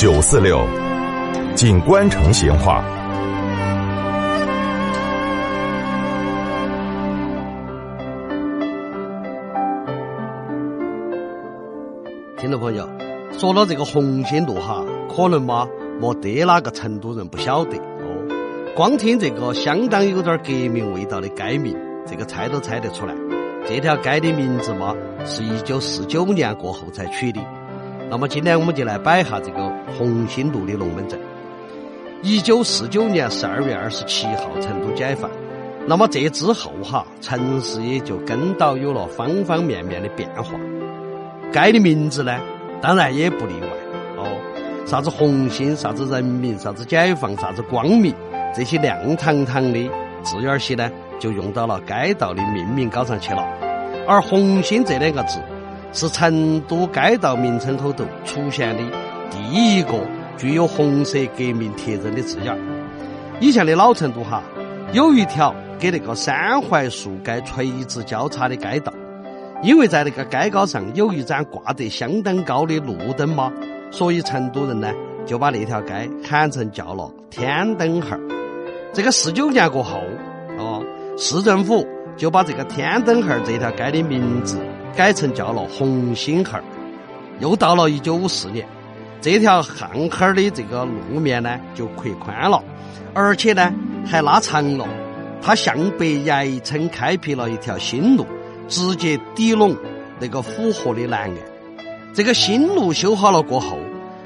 [0.00, 0.66] 九四六，
[1.54, 2.82] 锦官城闲话。
[12.38, 12.88] 听众朋友，
[13.38, 14.82] 说到这个红星路哈，
[15.14, 15.68] 可能嘛
[16.00, 18.72] 没得哪个成都人不晓得哦。
[18.74, 21.76] 光听这个相当有点革命味道的街名，
[22.06, 23.14] 这个猜都猜得出来。
[23.68, 27.42] 这条街的名字嘛，是一九四九年过后才取的。
[28.10, 31.16] 那么今天我们就来摆一下这个红星路的龙门阵。
[32.22, 35.30] 一九四九年十二月二十七号，成都解放。
[35.86, 40.58] 那么这之后哈，城市也就跟到有了方方面面的变化。
[41.52, 42.36] 街的名字呢，
[42.82, 43.68] 当然也不例外
[44.16, 44.26] 哦。
[44.84, 48.12] 啥子红星，啥子人民，啥子解放，啥子光明，
[48.52, 49.88] 这些亮堂堂的
[50.24, 50.90] 字眼儿些呢，
[51.20, 53.46] 就用到了街道的命名稿上去了。
[54.08, 55.40] 而红星这两个字，
[55.92, 58.82] 是成都街道名称后头出现的
[59.30, 59.92] 第一个
[60.36, 62.56] 具有红色革命特征的字眼。
[63.40, 64.42] 以前的老成都哈，
[64.92, 68.92] 有一条跟那个三槐树街垂直交叉的街道。
[69.62, 73.52] 因为在那个街高上有一盏挂得相当高的路灯嘛，
[73.90, 74.90] 所以成都人呢
[75.26, 78.18] 就把那条街喊成叫了天灯巷。
[78.94, 80.00] 这个四九年过后，
[80.56, 80.82] 哦，
[81.18, 84.58] 市政府就把这个天灯巷这条街的名字
[84.96, 86.60] 改成叫了红星巷。
[87.38, 88.66] 又到了一九五四年，
[89.20, 92.62] 这条巷巷的这个路面呢就扩宽了，
[93.14, 93.72] 而且呢
[94.06, 94.86] 还拉长了，
[95.40, 98.26] 它向北延伸开辟了一条新路。
[98.68, 99.76] 直接抵拢
[100.20, 101.34] 那个府河的南岸。
[102.14, 103.76] 这个新路修好了过后，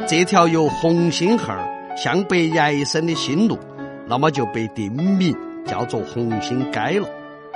[0.07, 1.59] 这条由红星巷
[1.97, 3.59] 向北延伸的新路，
[4.07, 7.09] 那么就被定名叫做红星街了。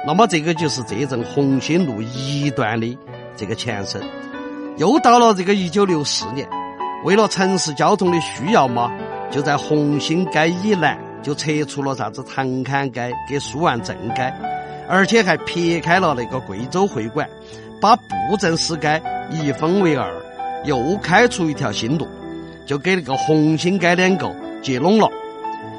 [0.07, 2.99] 那么这个就是这阵红星路一段的
[3.37, 4.01] 这个前身。
[4.77, 6.49] 又到了这个一九六四年，
[7.05, 8.91] 为了城市交通的需要嘛，
[9.31, 14.33] 就在红星街以南就拆除了啥子唐坎街跟苏万镇街。
[14.89, 17.29] 而且还撇开了那个贵州会馆，
[17.79, 20.11] 把布政使街一分为二，
[20.65, 22.09] 又开出一条新路，
[22.65, 25.11] 就给那个红星街两个接拢了。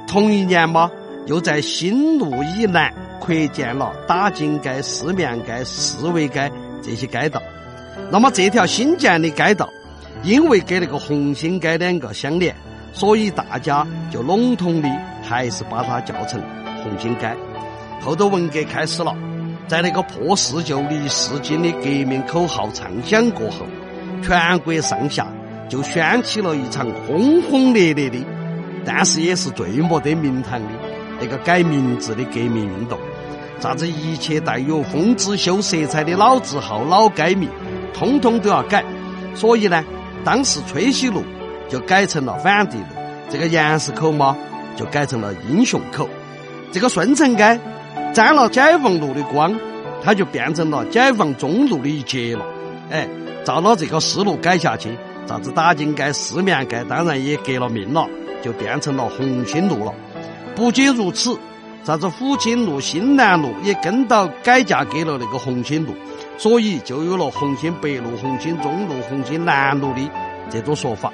[0.06, 0.92] 同一年嘛，
[1.26, 7.42] 又在新路以南扩建了打井街、四面街、四维街这些街道。
[8.12, 9.70] 那么这条新建的街道，
[10.24, 12.56] 因为跟那个红星街两个相连，
[12.94, 14.90] 所以大家就笼统的
[15.22, 16.42] 还是把它叫成
[16.84, 17.30] 红星街。
[18.02, 19.14] 后头文革开始了，
[19.68, 23.66] 在那个破四旧立四新的革命口号唱响过后，
[24.24, 25.28] 全国上下
[25.68, 28.18] 就掀起了一场轰轰烈烈的，
[28.86, 30.70] 但是也是最没得名堂的
[31.20, 32.98] 那个改名字的革命运动。
[33.60, 37.50] 啥子一切带有封之秀色彩的老字号、老街名，
[37.94, 38.84] 通通都要改。
[39.36, 39.84] 所以呢，
[40.24, 41.24] 当时吹西路
[41.68, 42.86] 就改成了反帝路，
[43.30, 44.38] 这个严市口嘛
[44.76, 46.10] 就改成了英雄口，
[46.72, 47.60] 这个顺城街。
[48.12, 49.56] 沾了解放路的光，
[50.04, 52.44] 它就变成了解放中路的一截了。
[52.90, 53.08] 哎，
[53.46, 54.98] 照了这个思路改下去，
[55.28, 58.08] 啥子打井街、四面街，当然也革了命了，
[58.42, 59.94] 就变成了红星路了。
[60.56, 61.38] 不仅如此，
[61.84, 65.94] 啥子抚青路、新南路也跟到改嫁给了那个红星路，
[66.38, 70.02] 所以就有了红星北路、红星中路、红星南路的
[70.50, 71.12] 这种说法。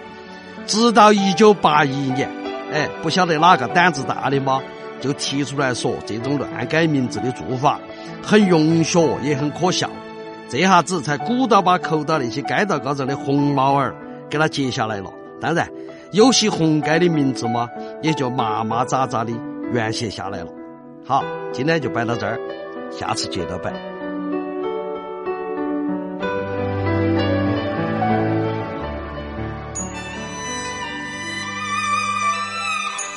[0.65, 2.29] 直到一九八一年，
[2.73, 4.61] 哎，不晓得哪个胆子大的吗？
[4.99, 7.79] 就提出来说，这种乱改名字的做法
[8.23, 9.89] 很用学，也很可笑。
[10.49, 13.95] 这下子才鼓捣把扣到那些街道高上的红帽儿
[14.29, 15.11] 给他揭下来了。
[15.39, 15.69] 当然，
[16.11, 17.69] 有些红街的名字嘛，
[18.01, 19.31] 也就麻麻扎扎的
[19.73, 20.47] 原写下来了。
[21.05, 22.39] 好，今天就摆到这儿，
[22.91, 23.73] 下次接着摆。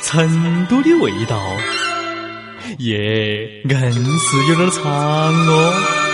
[0.03, 1.39] 成都的味道，
[2.79, 6.08] 耶，硬是有点长哦。